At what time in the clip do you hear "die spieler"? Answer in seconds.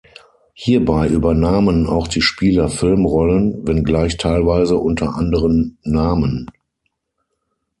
2.07-2.69